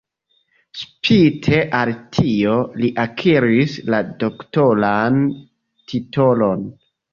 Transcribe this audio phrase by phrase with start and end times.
[0.83, 2.55] Spite al tio,
[2.85, 5.23] li akiris la doktoran
[5.95, 6.69] titolon.